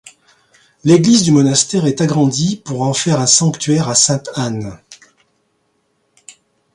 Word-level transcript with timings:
L'église 0.83 1.21
du 1.21 1.31
monastère 1.31 1.85
est 1.85 2.01
agrandie 2.01 2.57
pour 2.65 2.81
en 2.81 2.91
faire 2.91 3.19
un 3.19 3.27
sanctuaire 3.27 3.87
à 3.87 3.93
Sainte-Anne. 3.93 4.79